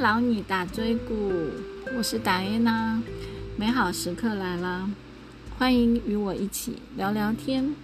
[0.00, 1.32] 劳你打椎骨，
[1.96, 3.02] 我是达耶娜，
[3.56, 4.88] 美好时刻来了，
[5.58, 7.74] 欢迎与我一起聊聊天。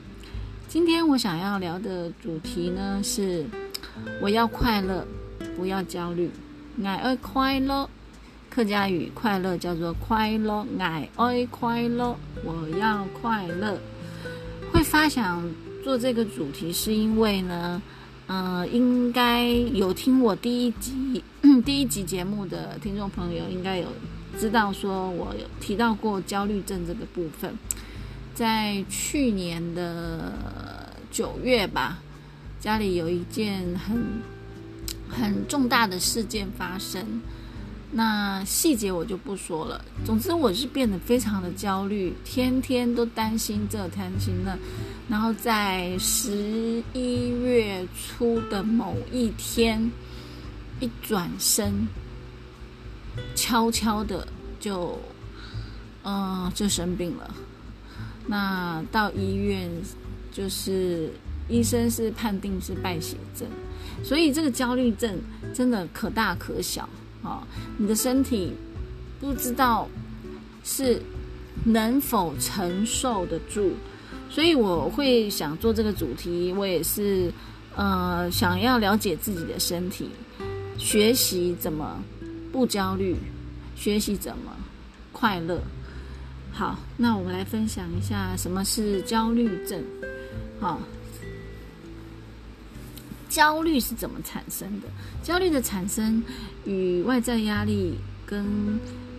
[0.68, 3.44] 今天我想要聊的主题呢是，
[4.22, 5.04] 我要快乐，
[5.56, 6.30] 不要焦虑。
[6.84, 7.90] 爱爱快乐，
[8.48, 13.76] 客家语快乐叫做快乐，爱爱快乐，我要快乐。
[14.72, 15.42] 会发想
[15.82, 17.82] 做这个主题，是因为呢。
[18.26, 21.22] 嗯，应该有听我第一集
[21.64, 23.86] 第一集节目的听众朋友，应该有
[24.40, 27.54] 知道说我有提到过焦虑症这个部分。
[28.34, 30.32] 在去年的
[31.10, 31.98] 九月吧，
[32.58, 34.02] 家里有一件很
[35.08, 37.20] 很重大的事件发生。
[37.92, 39.84] 那细节我就不说了。
[40.04, 44.56] 总之，我是变得非常的焦虑，天天都担心这担心那。
[45.08, 49.90] 然后在十一月初的某一天，
[50.80, 51.86] 一转身，
[53.34, 54.26] 悄悄的
[54.58, 54.98] 就，
[56.04, 57.34] 嗯，就生病了。
[58.26, 59.70] 那到医院，
[60.32, 61.10] 就是
[61.48, 63.46] 医生是判定是败血症，
[64.02, 65.20] 所以这个焦虑症
[65.52, 66.88] 真的可大可小。
[67.22, 67.46] 啊，
[67.78, 68.52] 你的身体
[69.18, 69.88] 不知道
[70.62, 71.00] 是
[71.64, 73.72] 能否承受得住，
[74.34, 76.52] 所以我会想做这个主题。
[76.54, 77.32] 我也是
[77.76, 80.10] 呃想要了解自己的身体，
[80.76, 82.02] 学习怎么
[82.50, 83.14] 不焦虑，
[83.76, 84.50] 学习怎么
[85.12, 85.60] 快乐。
[86.50, 89.80] 好，那我们来分享一下什么是焦虑症。
[90.58, 90.80] 好。
[93.28, 94.86] 焦虑是怎么产生的？
[95.20, 96.22] 焦虑的产生
[96.64, 98.78] 与外在压力跟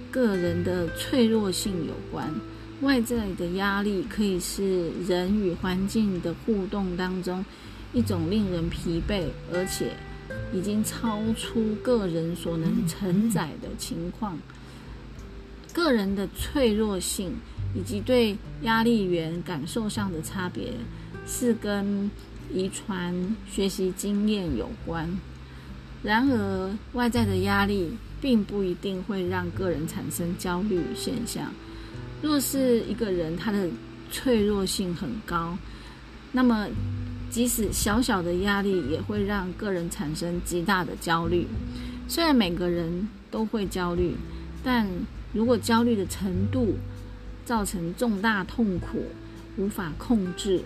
[0.09, 2.33] 个人的脆弱性有关。
[2.85, 7.43] 外在的压力可以是人与环境的互动当中
[7.91, 9.91] 一种令人疲惫，而且
[10.53, 14.39] 已经超出个人所能承载的情况。
[15.73, 17.33] 个人的脆弱性
[17.75, 20.71] 以及对压力源感受上的差别
[21.27, 22.09] 是跟。
[22.53, 25.09] 遗传、学习经验有关。
[26.03, 27.89] 然而，外在的压力
[28.21, 31.51] 并不一定会让个人产生焦虑现象。
[32.25, 33.69] 若是一个人他的
[34.11, 35.55] 脆弱性很高，
[36.31, 36.67] 那么
[37.29, 41.45] 即使小小的压力也会让个人产生极大的焦虑。
[42.07, 44.15] 虽然每个人都会焦虑，
[44.63, 44.87] 但
[45.33, 46.73] 如果焦虑的程度
[47.45, 49.05] 造成重大痛苦，
[49.55, 50.63] 无法控制。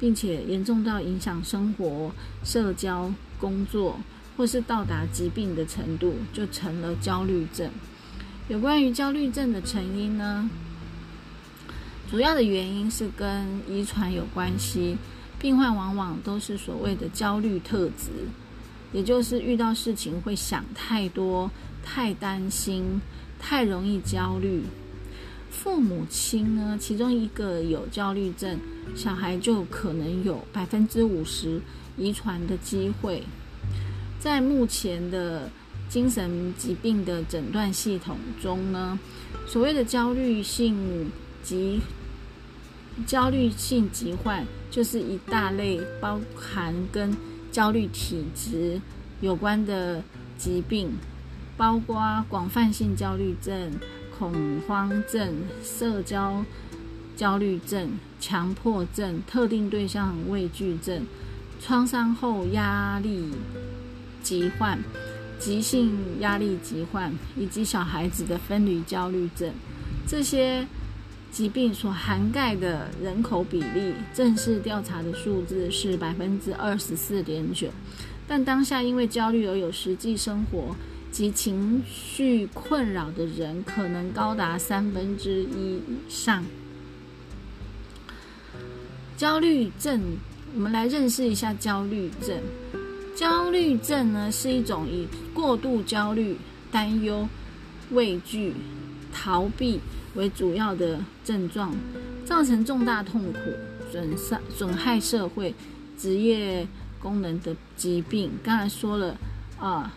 [0.00, 2.10] 并且严重到影响生活、
[2.42, 3.08] 社交、
[3.38, 3.96] 工作，
[4.36, 7.70] 或是到达疾病的程度，就成了焦虑症。
[8.48, 10.50] 有关于焦虑症的成因呢？
[12.12, 14.98] 主要的原因是跟遗传有关系。
[15.40, 18.10] 病患往往都是所谓的焦虑特质，
[18.92, 21.50] 也就是遇到事情会想太多、
[21.82, 23.00] 太担心、
[23.38, 24.62] 太容易焦虑。
[25.50, 28.58] 父母亲呢，其中一个有焦虑症，
[28.94, 31.62] 小孩就可能有百分之五十
[31.96, 33.22] 遗传的机会。
[34.20, 35.50] 在目前的
[35.88, 38.98] 精神疾病的诊断系统中呢，
[39.46, 41.10] 所谓的焦虑性
[41.42, 41.80] 及
[43.06, 47.16] 焦虑性疾患，就是一大类包含跟
[47.50, 48.80] 焦虑体质
[49.20, 50.02] 有关的
[50.36, 50.92] 疾病，
[51.56, 53.72] 包括广泛性焦虑症。
[54.18, 56.44] 恐慌症、社交
[57.16, 61.04] 焦虑症、强迫症、特定对象畏惧症、
[61.60, 63.32] 创伤后压力
[64.22, 64.78] 疾患、
[65.40, 69.52] 急性压力疾患，以及小孩子的分离焦虑症，
[70.06, 70.64] 这些
[71.32, 77.70] 疾病所涵盖的人口比例，正式调查的数字是百分之二十四点九，
[78.28, 80.76] 但当下因为焦虑而有实际生活。
[81.10, 86.42] 及情绪困扰的人可能高达三分之一以上。
[89.14, 90.00] 焦虑症，
[90.54, 92.40] 我们来认识一下焦虑症。
[93.14, 96.38] 焦虑症呢，是一种以过度焦虑、
[96.70, 97.28] 担忧、
[97.90, 98.54] 畏惧、
[99.12, 99.78] 逃避
[100.14, 101.72] 为主要的症状，
[102.24, 103.38] 造成重大痛苦、
[103.90, 105.54] 损伤、损害社会、
[105.96, 106.66] 职业
[106.98, 108.32] 功能的疾病。
[108.42, 109.16] 刚才说了
[109.58, 109.92] 啊。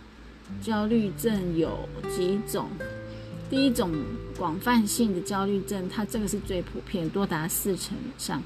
[0.62, 2.70] 焦虑症有几种？
[3.50, 3.92] 第一种
[4.38, 8.44] 广泛性的焦虑症，它这个是最普遍，多达四成以上。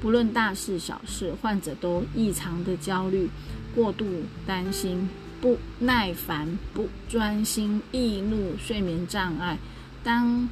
[0.00, 3.30] 不论大事小事，患者都异常的焦虑、
[3.76, 4.04] 过度
[4.44, 5.08] 担心、
[5.40, 9.56] 不耐烦、不专心、易怒、睡眠障碍。
[10.06, 10.48] 当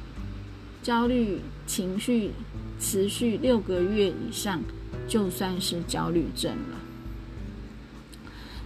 [0.83, 2.31] 焦虑情绪
[2.77, 4.61] 持续六个月以上，
[5.07, 6.77] 就算是焦虑症了。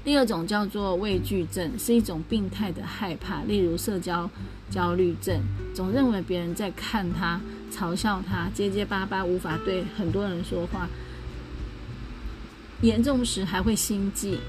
[0.03, 4.27] 第二种叫做畏惧症，是一种病态的害怕，例如社交
[4.71, 5.39] 焦虑症，
[5.75, 7.39] 总认为别人在看他、
[7.71, 10.89] 嘲笑他，结结巴巴，无法对很多人说话。
[12.81, 14.39] 严重时还会心悸、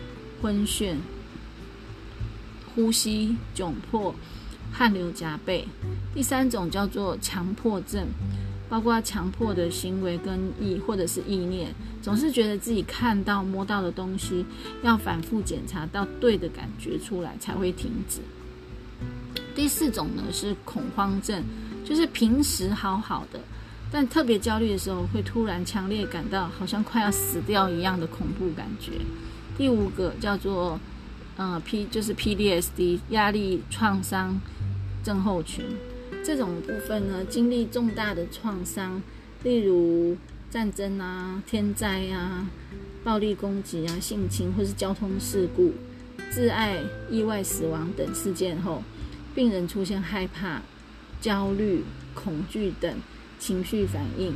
[0.40, 0.94] 昏眩、
[2.74, 4.14] 呼吸窘迫、
[4.72, 5.66] 汗流浃背。
[6.14, 8.06] 第三种叫做强迫症，
[8.68, 11.72] 包括强迫的行为跟意或者是意念，
[12.02, 14.44] 总是觉得自己看到、摸到的东西
[14.82, 18.20] 要反复检查到对的感觉出来才会停止。
[19.54, 21.42] 第四种呢是恐慌症，
[21.84, 23.40] 就是平时好好的。
[23.92, 28.92] 但特别焦虑的时候，会突然强烈感到好像快要死掉一样的恐怖感觉。
[29.58, 30.78] 第五个叫做，
[31.36, 34.40] 呃，P 就是 PDSD 压力创伤
[35.02, 35.64] 症候群。
[36.24, 39.02] 这种部分呢，经历重大的创伤，
[39.42, 40.16] 例如
[40.50, 42.48] 战争啊、天灾啊、
[43.02, 45.72] 暴力攻击啊、性侵或是交通事故、
[46.30, 48.82] 自爱、意外死亡等事件后，
[49.34, 50.62] 病人出现害怕、
[51.20, 52.94] 焦虑、恐惧等。
[53.38, 54.34] 情绪反应，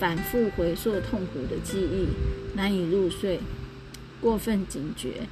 [0.00, 2.08] 反复回溯痛苦的记忆，
[2.56, 3.38] 难以入睡，
[4.20, 5.28] 过分警觉，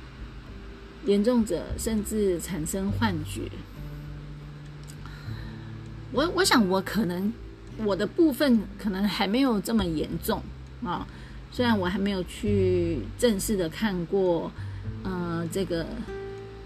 [1.04, 3.50] 严重者甚至产生幻觉。
[6.12, 7.32] 我我想我可能
[7.78, 10.42] 我的部分可能还没有这么严重
[10.84, 11.06] 啊，
[11.50, 14.50] 虽然我还没有去正式的看过，
[15.02, 15.86] 呃，这个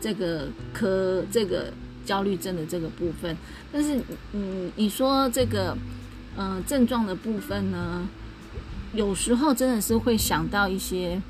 [0.01, 1.73] 这个科这个
[2.05, 3.37] 焦虑症的这个部分，
[3.73, 4.01] 但是
[4.33, 5.77] 嗯，你说这个。
[6.39, 8.09] 嗯，症状的部分呢，
[8.95, 11.21] 有时候真的是会想到一些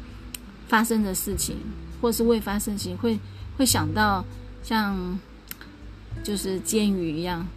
[0.69, 1.57] 发生的事情，
[2.03, 3.19] 或是未发生情，会
[3.57, 4.23] 会想到
[4.63, 5.19] 像
[6.23, 7.49] 就是煎鱼一样，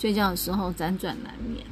[0.00, 1.62] 睡觉的时候辗转难眠。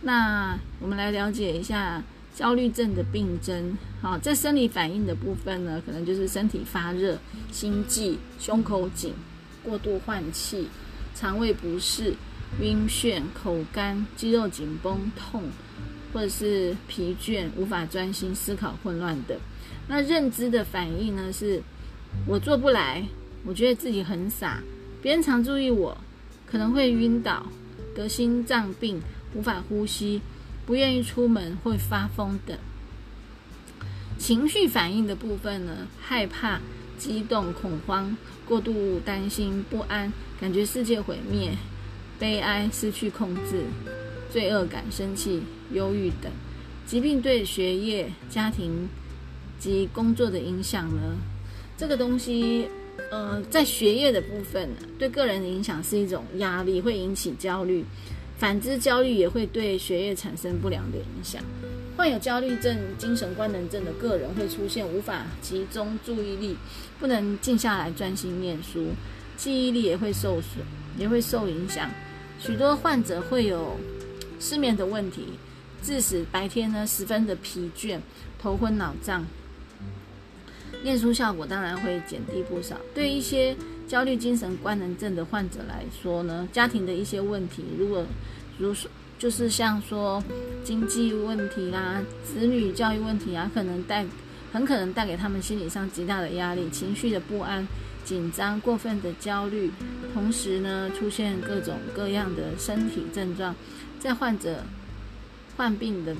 [0.00, 2.02] 那我们来了解一下
[2.34, 3.76] 焦虑症的病症。
[4.00, 7.18] 好，在生理反应的部分呢，可能就是身体发热、
[7.52, 9.12] 心悸、胸口紧、
[9.62, 10.68] 过度换气、
[11.14, 12.14] 肠胃不适。
[12.60, 15.44] 晕眩、口干、肌肉紧绷、痛，
[16.12, 19.38] 或者是疲倦、无法专心思考、混乱等。
[19.86, 21.32] 那认知的反应呢？
[21.32, 21.62] 是
[22.26, 23.04] 我做不来，
[23.44, 24.60] 我觉得自己很傻，
[25.00, 25.96] 别人常注意我，
[26.50, 27.46] 可能会晕倒、
[27.94, 29.00] 得心脏病、
[29.34, 30.20] 无法呼吸、
[30.66, 32.58] 不愿意出门、会发疯等。
[34.18, 35.86] 情绪反应的部分呢？
[36.00, 36.60] 害怕、
[36.98, 38.16] 激动、恐慌、
[38.46, 41.52] 过度担心、不安，感觉世界毁灭。
[42.18, 43.64] 悲哀、失去控制、
[44.30, 45.42] 罪恶感、生气、
[45.72, 46.30] 忧郁等
[46.84, 48.90] 疾病对学业、家庭
[49.58, 51.16] 及工作的影响呢？
[51.78, 52.68] 这个东西，
[53.10, 57.82] 呃，在学业的部分，对个人的影响是一种压力，会引起焦虑；
[58.38, 61.42] 反之，焦虑也会对学业产生不良的影响。
[61.96, 66.56] 患有焦虑症、精神官能症的个人会出现无法集中注意力，
[66.98, 68.86] 不能静下来专心念书，
[69.36, 70.64] 记忆力也会受损，
[70.96, 71.90] 也会受影响。
[72.38, 73.76] 许多患者会有
[74.38, 75.24] 失眠的问题，
[75.82, 77.98] 致使白天呢十分的疲倦、
[78.40, 79.26] 头昏脑胀，
[80.82, 82.76] 念书效果当然会减低不少。
[82.94, 83.56] 对一些
[83.86, 88.04] 焦虑精神官能症的患者来说呢，家庭的一些问题，如果
[88.58, 88.74] 如
[89.18, 90.22] 就是像说
[90.64, 94.04] 经济问题啦、子女教育问题啊，可能带
[94.52, 97.66] 很可能带给他们心理上极大的压力、情绪的不安。
[98.02, 99.70] 紧张、过分的焦虑，
[100.14, 103.54] 同时呢，出现各种各样的身体症状，
[104.00, 104.64] 在患者
[105.56, 106.16] 患病的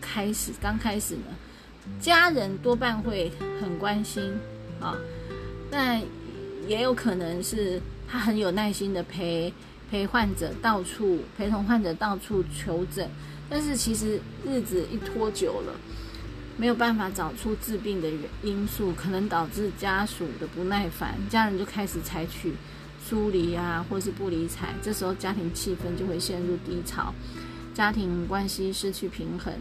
[0.00, 1.22] 开始刚开始呢，
[2.00, 4.32] 家人多半会很关心
[4.80, 4.96] 啊，
[5.70, 6.00] 但
[6.66, 9.52] 也有可能是他很有耐心的陪
[9.90, 13.08] 陪患者到处陪同患者到处求诊，
[13.48, 15.74] 但是其实日子一拖久了。
[16.58, 22.52] 没有办法找出治病的原因素，可能导致家属的不耐烦，家人就开始采取
[23.02, 27.12] 疏离啊，或是不理睬，这时候家庭气氛就会陷入低潮，
[27.72, 29.52] 家庭关系失去平衡，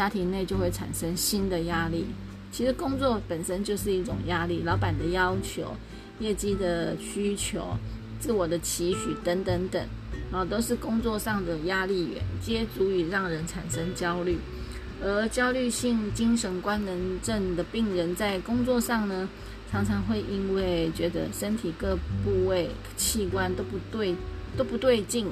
[0.00, 2.06] 家庭内就会产生新的压力。
[2.50, 5.76] 其实工作本身就是一种压力，老板的要求、
[6.20, 7.76] 业绩的需求、
[8.18, 9.86] 自我的期许等等等，
[10.32, 14.38] 啊，都是工作上的压力源，皆足以让人产生焦虑。
[15.04, 19.28] 而焦虑性精神官能症的病人在工作上呢，
[19.70, 24.16] 常常会因为觉得身体各部位器官都不对，
[24.56, 25.26] 都不对劲，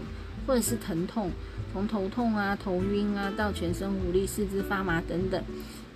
[0.49, 1.31] 或者是疼痛，
[1.75, 5.45] 从头痛啊、头晕啊，到全身无力、四肢发麻等等，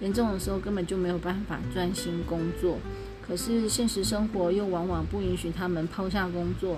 [0.01, 2.79] 严重的时候根本就没有办法专心工作。
[3.27, 6.77] 可是现实生活又往往不允许他们抛下工作，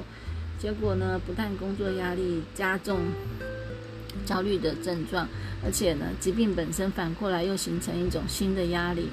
[0.56, 3.00] 结果呢，不但工作压力加重。
[4.24, 5.26] 焦虑的症状，
[5.64, 9.08] 而且呢，疾病本身反过来又形成一种新的压力。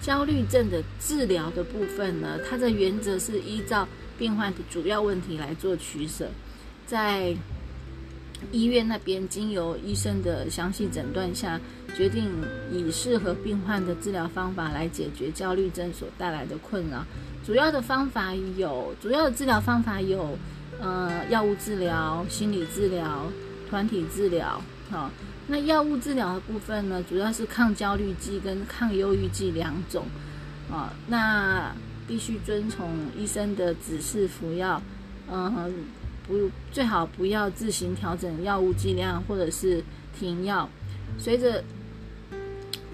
[0.00, 3.86] 焦虑症的治疗的部分呢，它的原则是依照
[4.18, 6.30] 病患的主要问题来做取舍，
[6.90, 7.32] 在
[8.50, 11.60] 医院那边经由医生的详细诊断下，
[11.94, 12.28] 决定
[12.72, 17.06] 以适合病患的治疗方法来解决焦虑症所带来的困扰。
[17.46, 20.36] 主要的方法有，主要的治疗方法有，
[20.80, 23.24] 呃，药物治疗、心理治疗、
[23.68, 25.08] 团体治疗，好。
[25.46, 30.06] 那药物治疗的部分呢，主要是抗焦虑剂跟抗忧郁剂两种，
[30.68, 31.72] 啊，那
[32.08, 34.82] 必须遵从医生的指示服药，
[35.30, 35.72] 嗯，
[36.30, 39.82] 不，最好不要自行调整药物剂量或者是
[40.16, 40.68] 停药。
[41.18, 41.62] 随着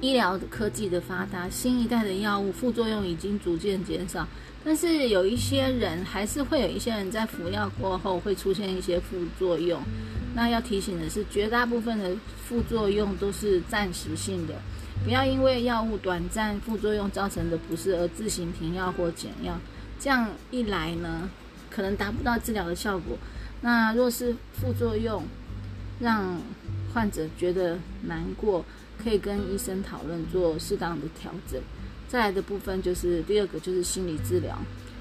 [0.00, 4.26] 医疗科技的发达，新一代的药物副作用已经逐渐减少，
[4.64, 9.78] 但是有一些人还是会有一些人在服药过后会出现一些副作用。
[10.34, 14.54] 那要提醒的是，绝大部分的副作用都是暂时性的，
[15.04, 19.58] 不要因为药物短暂副作用造成的不适而自行停药或减药。
[19.98, 21.28] 这样一来呢，
[21.76, 23.18] 可能达不到治疗的效果。
[23.60, 25.22] 那若是副作用
[26.00, 26.40] 让
[26.94, 28.64] 患者觉得难过，
[28.96, 31.60] 可以跟医生讨论做适当的调整。
[32.08, 34.56] 再来的部分就是第二个，就是心理治疗，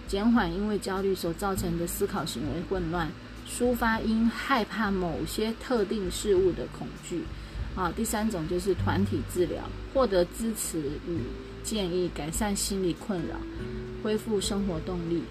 [0.05, 3.09] 减缓因为焦虑所造成的思考行为混乱。
[3.47, 7.21] 抒发因害怕某些特定事物的恐惧，
[7.75, 9.61] 啊，第三种就是团体治疗，
[9.93, 11.19] 获得支持与
[11.63, 13.35] 建议，改善心理困扰，
[14.03, 15.21] 恢复生活动力。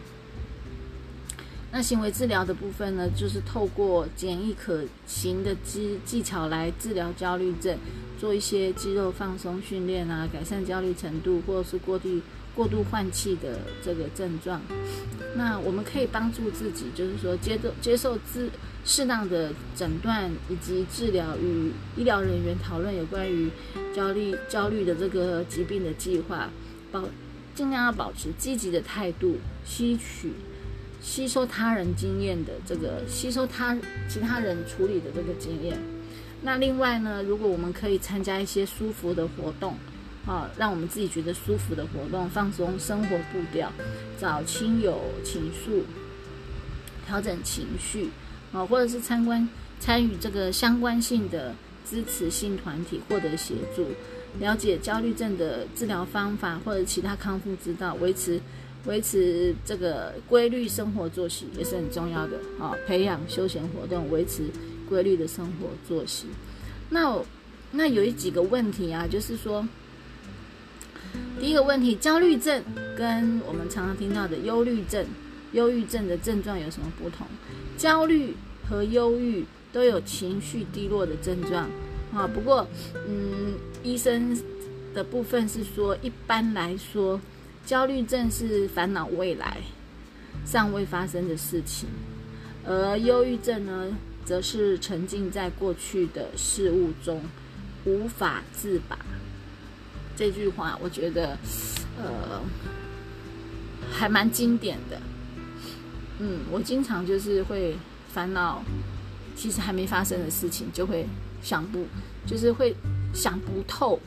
[1.76, 7.76] 那行为治疗的部分呢，就是透过简易可行的技技巧来治疗焦虑症，
[8.16, 12.08] 做一些肌肉放松训练啊，改善焦虑程度，或者是过度。
[12.54, 14.62] 过度换气的这个症状，
[15.34, 18.48] 那我们可以帮助自己，就是说接受接受治
[18.84, 23.50] 适当的诊断以及治疗，与医疗人员讨论有关于
[23.92, 26.48] 焦虑焦虑的这个疾病的计划，
[26.92, 27.02] 保
[27.56, 30.30] 尽量要保持积极的态度，吸取
[31.04, 33.76] 吸收他人经验的这个吸收他
[34.08, 35.78] 其他人处理的这个经验。
[36.42, 39.76] 那另外呢，如果我们可以参加一些舒服的活动。
[40.26, 43.70] 啊，让我们自己觉得舒服的活动，放松生活步调，
[44.18, 45.84] 找亲友倾诉，
[47.06, 48.08] 调整情绪，
[48.50, 49.46] 啊，或者是参观
[49.78, 53.86] 参与这个相关性的支持性团体，获得协助，
[54.40, 58.40] 了解焦虑症的治疗方法或者其他康复之道，维持
[58.86, 64.44] 维持这个规律生活作息也是很重要的啊，培养休闲活动，维持
[64.88, 66.26] 规律的生活作息。
[66.90, 67.18] 那
[67.72, 69.66] 那有几个问题啊，就是说。
[71.38, 72.62] 第一个问题，焦虑症
[72.96, 75.04] 跟我们常常听到的忧虑症、
[75.52, 77.26] 忧郁症的症状有什么不同？
[77.76, 78.34] 焦虑
[78.68, 81.68] 和忧郁都有情绪低落的症状
[82.12, 82.26] 啊。
[82.26, 82.66] 不过，
[83.06, 84.36] 嗯，医生
[84.92, 87.20] 的部分是说，一般来说，
[87.66, 89.58] 焦虑症是烦恼未来
[90.44, 91.88] 尚未发生的事情，
[92.66, 97.22] 而忧郁症呢，则是沉浸在过去的事物中
[97.84, 98.98] 无法自拔。
[100.16, 101.38] 这句话我觉得，
[101.96, 102.42] 呃，
[103.90, 105.00] 还蛮经典的。
[106.18, 107.76] 嗯，我经常就是会
[108.12, 108.62] 烦恼，
[109.34, 111.06] 其实还没发生的事情，就会
[111.42, 111.86] 想不，
[112.26, 112.76] 就是会
[113.12, 113.98] 想不透，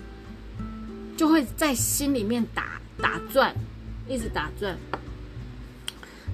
[1.17, 3.53] 就会在心里面打打转，
[4.07, 4.77] 一直打转。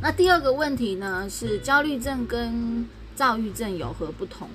[0.01, 4.49] 那第二个问题呢，是焦虑症跟躁郁症有何不同？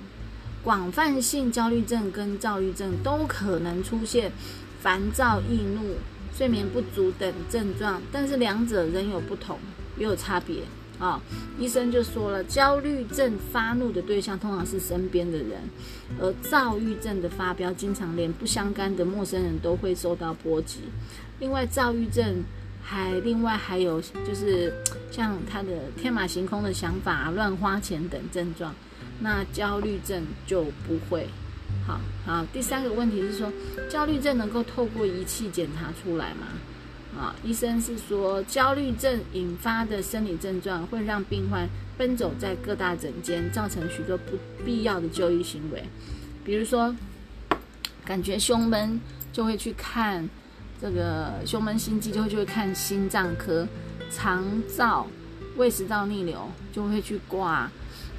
[0.63, 4.31] 广泛性焦虑症跟躁郁症都可能出现。
[4.81, 5.97] 烦躁、易怒、
[6.33, 9.59] 睡眠不足等症状，但是两者仍有不同，
[9.97, 10.63] 也有差别
[10.97, 11.21] 啊。
[11.59, 15.59] 医生就说了，焦虑症发怒的对象通常是身边的人，
[16.17, 20.79] 而躁郁症的发飙，经常连不相干的陌生人都会受到波及。
[21.39, 22.43] 另外，躁郁症
[22.83, 24.73] 还另外还有就是
[25.11, 28.73] 像他的天马行空的想法、乱花钱等症状，
[29.19, 31.27] 那焦虑症就不会。
[31.87, 33.51] 好好，第三个问题是说，
[33.89, 36.47] 焦虑症能够透过仪器检查出来吗？
[37.17, 41.67] 啊，医生是说，焦虑症引发的生理症状会让病患
[41.97, 45.83] 奔走在各大诊间，造成许多不必要的就医行为，
[46.43, 46.95] 比如说，
[48.05, 48.99] 感觉胸闷
[49.33, 50.29] 就会去看
[50.81, 53.67] 这个胸闷心悸，就会就会看心脏科，
[54.09, 55.05] 肠燥、
[55.57, 57.69] 胃食道逆流就会去挂。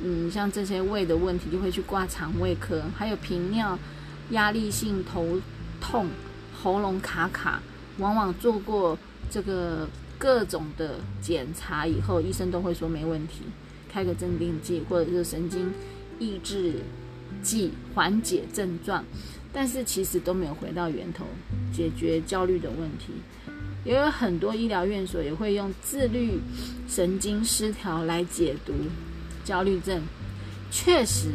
[0.03, 3.79] 嗯，像这些胃的问题就会去挂肠胃科，还有频尿、
[4.31, 5.39] 压力性头
[5.81, 6.07] 痛、
[6.63, 7.61] 喉咙卡卡，
[7.99, 8.99] 往往做过
[9.31, 9.87] 这个
[10.19, 13.43] 各种的检查以后，医生都会说没问题，
[13.91, 15.71] 开个镇定剂或者是神经
[16.19, 16.77] 抑制
[17.43, 19.05] 剂缓解症状，
[19.53, 21.25] 但是其实都没有回到源头
[21.73, 23.13] 解决焦虑的问题。
[23.85, 26.39] 也有很多医疗院所也会用自律
[26.87, 28.75] 神经失调来解读
[29.45, 30.03] 焦虑症。
[30.71, 31.31] 确实，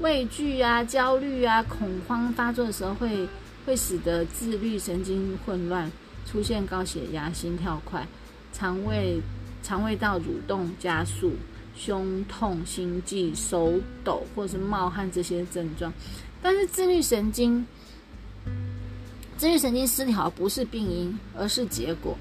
[0.00, 3.28] 畏惧啊、焦虑啊、恐慌发作的时候，会
[3.64, 5.90] 会使得自律神经混乱，
[6.26, 8.06] 出现高血压、心跳快、
[8.52, 9.20] 肠胃
[9.62, 11.32] 肠胃道蠕动加速。
[11.76, 15.92] 胸痛、心悸、手抖或是冒汗这些症状，
[16.44, 17.66] 但是自律神经
[19.38, 22.18] 自律神经失调不是病因，而是结果。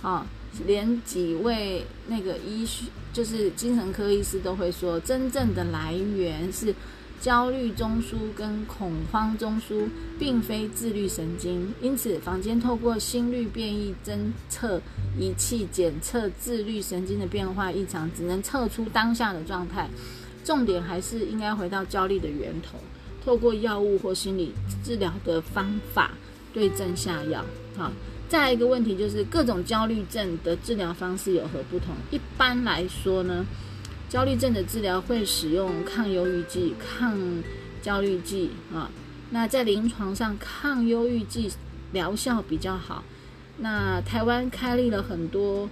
[0.00, 0.26] 啊，
[0.66, 6.74] 连几位那个医学就是精神科医师都会说，真正的来源是。
[7.18, 14.18] 焦虑中枢跟恐慌中枢并非自律神经，因此房间透过心率变异侦
[14.50, 14.80] 测
[15.18, 19.88] 仪器检测自律神经的变化异常，只能测出当下的状态。
[20.44, 22.78] 重点还是应该回到焦虑的源头，
[23.26, 24.52] 透过药物或心理
[24.84, 26.12] 治疗的方法
[26.54, 27.44] 对症下药。
[27.76, 27.90] 好，
[28.28, 31.88] 再一个问题就是各种焦虑症的治疗方式有何不同？
[32.12, 33.44] 一般来说呢？
[34.08, 37.18] 焦虑症的治疗会使用抗忧郁剂、抗
[37.82, 38.88] 焦虑剂啊。
[39.30, 41.50] 那在临床上，抗忧郁剂
[41.92, 43.02] 疗效比较好。
[43.58, 45.68] 那台湾开立了很多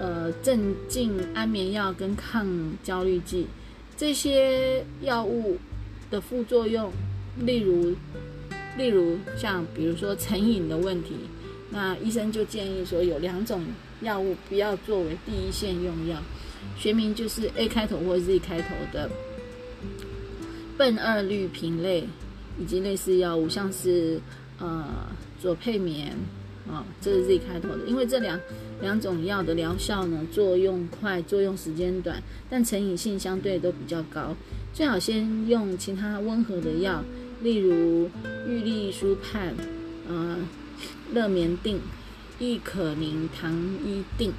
[0.00, 2.44] 呃镇静安眠药跟抗
[2.82, 3.46] 焦虑剂，
[3.96, 5.56] 这些药物
[6.12, 6.92] 的副作用，
[7.40, 7.92] 例如
[8.76, 11.14] 例如像比如说成瘾的问题，
[11.70, 13.64] 那医生就建议说有两种
[14.02, 16.22] 药物不要作为第一线用药。
[16.78, 19.10] 学名就是 A 开头或 Z 开头的
[20.78, 22.04] 苯二氯平类，
[22.60, 24.20] 以及类似药物，像是
[24.60, 24.84] 呃
[25.40, 26.14] 左配眠
[26.70, 27.78] 啊，这是 Z 开头的。
[27.86, 28.38] 因为这两
[28.80, 34.36] 两种药的疗效呢，作用快，作用时间短，但成瘾性相对都比较高。
[34.72, 37.04] 最好先用其他温和的药，
[37.42, 38.08] 例如
[38.46, 39.54] 氯利舒盼、
[40.08, 40.38] 呃
[41.12, 41.78] 乐眠定、
[42.38, 43.52] 益可宁糖
[43.84, 44.32] 衣定。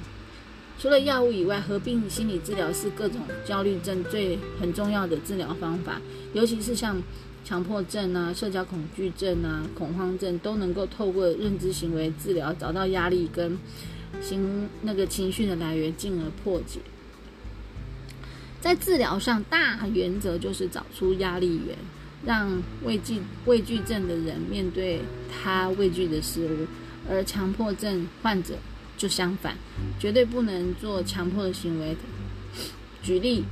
[0.76, 7.00] 除了药物以外，合并心理治疗是各种焦虑症最很重要的治疗方法，尤其是像
[7.44, 13.56] 强迫症啊、社交恐惧症啊、恐慌症，都能够透过认知行为治疗找到压力跟
[14.20, 16.80] 心那个情绪的来源，进而破解。
[18.64, 21.76] 在治疗上，大原则就是找出压力源，
[22.24, 26.66] 让畏惧畏惧症的人面对他畏惧的事物，
[27.06, 28.54] 而强迫症患者。
[28.96, 29.54] 就相反，
[29.98, 31.94] 绝对不能做强迫的行为。
[33.02, 33.44] 举例，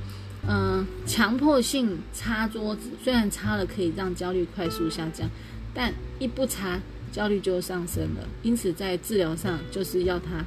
[0.47, 5.29] 嗯，强迫性擦桌子，虽然擦了可以让焦虑快速下降，
[5.73, 6.79] 但一不擦，
[7.11, 8.27] 焦虑就上升了。
[8.41, 10.43] 因此，在治疗上就是要他，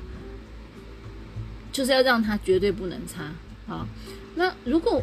[1.71, 3.31] 就是要让他绝对不能擦。
[3.67, 3.87] 好，
[4.37, 5.03] 那如果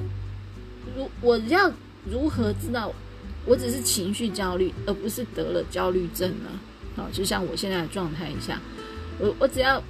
[0.96, 1.70] 如我要
[2.10, 2.94] 如何知道
[3.46, 6.50] 我只是情绪焦虑，而不是得了焦虑症呢？
[6.96, 8.62] 好，就像我现在的状态一下。
[9.20, 9.84] 我我只要，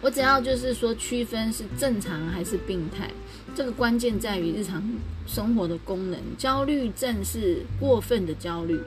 [0.00, 3.10] 我只要就是说区分是正常还是病态，
[3.54, 4.82] 这个关键在于日常
[5.26, 6.18] 生活的功能。
[6.38, 8.80] 焦虑症是过分的焦虑，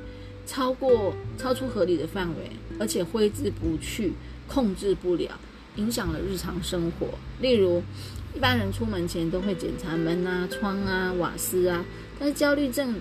[0.45, 4.13] 超过超出合理的范围，而且挥之不去，
[4.47, 5.39] 控制不了，
[5.75, 7.07] 影响了日常生活。
[7.39, 7.83] 例如，
[8.35, 11.85] 一般人出门前都会检查门啊、窗啊、瓦斯啊，
[12.19, 12.95] 但是焦虑症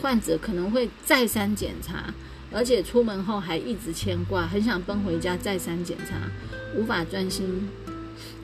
[0.00, 2.12] 患者可能会再三检查。
[2.52, 6.16] 而且出门后还一直牵挂，很想奔回家再三检查，
[6.74, 7.68] 无法专心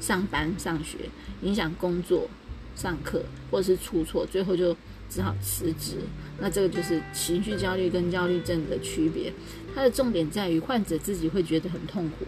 [0.01, 1.11] 上班上学，
[1.43, 2.31] 影响工作、
[2.77, 4.77] 上课，或是出错，最后就
[5.11, 5.97] 只好辞职。
[6.39, 9.33] 那这个就是情绪焦虑跟焦虑症的区别。
[9.75, 12.25] 它的重点在于患者自己会觉得很痛苦。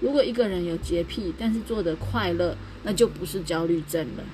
[0.00, 4.24] 如果一个人有洁癖，但是做的快乐，那就不是焦虑症了。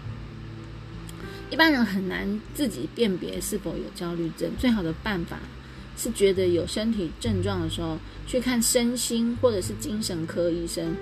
[1.51, 5.39] 一般人很难自己辨别是否有焦虑症，最好的办法。
[5.97, 7.97] 是觉得有身体症状的时候，
[8.27, 10.97] 去看身心或者是精神科医生，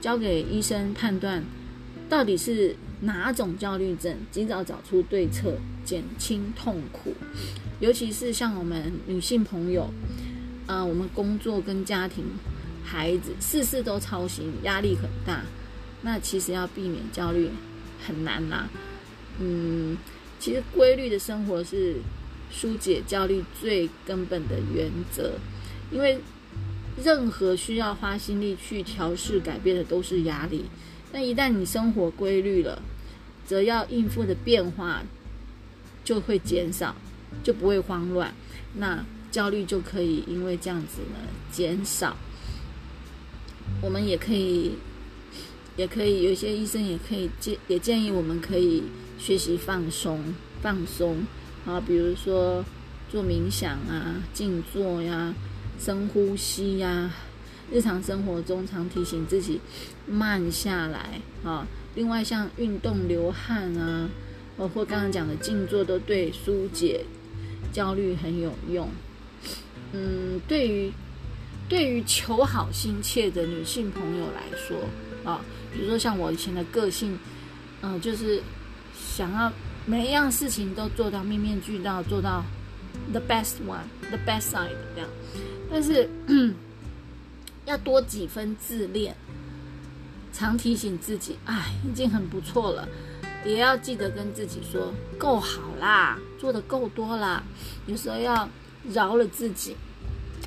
[0.00, 1.40] 交给医生判断
[2.08, 7.14] 到底是哪种焦虑症，及早找出对策，减轻痛苦。
[7.78, 9.88] 尤其是像我们女性朋友，
[10.66, 12.24] 呃，我们工作跟家庭、
[12.84, 15.42] 孩子，事事都操心，压力很大，
[16.02, 17.50] 那其实要避免焦虑
[18.06, 18.68] 很难啦。
[19.40, 19.96] 嗯，
[20.38, 21.96] 其实规律的生活是。
[22.52, 25.32] 疏解焦虑最根本的原则，
[25.90, 26.20] 因为
[27.02, 30.66] 任何需要花心力去调试改变的都是压力。
[31.10, 32.80] 那一旦你生活规律了，
[33.44, 35.02] 则要应付的变化
[36.04, 36.94] 就会减少，
[37.42, 38.32] 就不会慌乱。
[38.74, 41.18] 那焦虑就可以因为这样子呢
[41.50, 42.16] 减少。
[43.80, 44.72] 我们也可以，
[45.76, 48.82] 也可以有些医生也可以建也建议我们可以
[49.18, 51.26] 学习放松，放松。
[51.66, 52.62] 啊，比如说
[53.10, 55.34] 做冥想啊、静坐呀、
[55.78, 57.10] 深呼吸呀，
[57.72, 59.58] 日常生活中常提醒自己
[60.06, 61.66] 慢下来啊。
[61.94, 64.10] 另外，像运动、流汗啊，
[64.58, 67.06] 包括刚刚讲的静坐，都对疏解
[67.72, 68.90] 焦虑很有用。
[69.92, 70.92] 嗯，对于
[71.68, 74.76] 对于求好心切的女性朋友来说
[75.24, 75.40] 啊，
[75.72, 77.18] 比如说像我以前的个性，
[77.82, 78.42] 嗯，就是
[78.94, 79.52] 想要
[79.86, 82.44] 每一样事情都做到面面俱到，做到
[83.12, 85.08] the best one，the best side 这样。
[85.70, 86.08] 但是
[87.66, 89.14] 要多几分自恋。
[90.36, 92.88] 常提醒自己，哎，已经很不错了，
[93.44, 97.40] 也要记得跟自己说，够好啦，做的够多啦。
[97.86, 98.48] 有时候要
[98.92, 99.76] 饶了自己，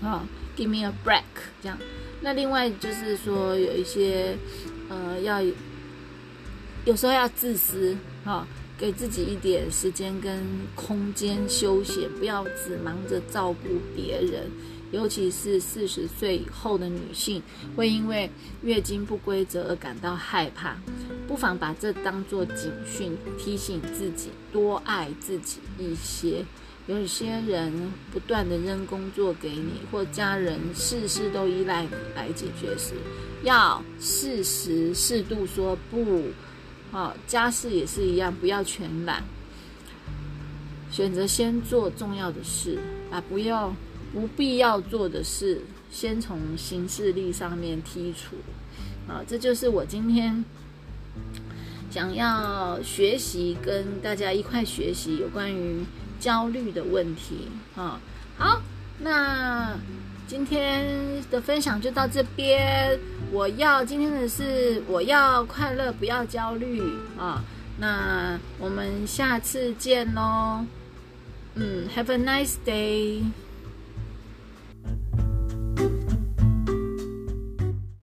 [0.04, 1.24] 啊，give me a break，
[1.62, 1.78] 这样。
[2.20, 4.36] 那另外就是说，有一些，
[4.90, 5.40] 呃，要
[6.84, 8.46] 有时候要自私，哈，
[8.78, 10.44] 给自己一点时间跟
[10.76, 14.50] 空间休闲，不要只忙着照顾别人。
[14.90, 17.44] 尤其是四十岁以后的女性，
[17.76, 18.30] 会因为
[18.62, 20.78] 月经不规则而感到害怕，
[21.28, 26.46] 不妨把这当作警讯，提醒自己多爱自己一些。
[26.88, 32.94] 有些人不断的扔工作给你，或家人事事都依赖你来解决时，
[33.44, 36.24] 要适时适度说不。
[36.92, 39.22] 啊，家事也是一样，不要全揽，
[40.90, 42.80] 选择先做重要的事，
[43.12, 43.74] 啊，不要。
[44.14, 48.38] 不必要做的事，先从行事力上面剔除，
[49.06, 50.44] 啊，这就是我今天
[51.92, 55.84] 想要学习，跟大家一块学习有关于
[56.20, 58.00] 焦虑的问题，啊，
[58.38, 58.62] 好，
[59.00, 59.78] 那
[60.28, 60.86] 今天
[61.30, 63.00] 的分享就到这边。
[63.32, 66.82] 我要今天的是我要快乐，不要焦虑，
[67.18, 67.44] 啊，
[67.78, 70.66] 那我们下次见喽，
[71.56, 73.24] 嗯，Have a nice day。